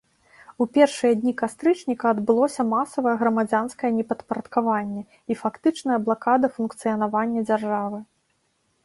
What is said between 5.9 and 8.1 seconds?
блакада функцыянавання дзяржавы.